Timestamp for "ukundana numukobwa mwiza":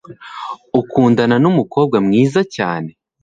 0.79-2.39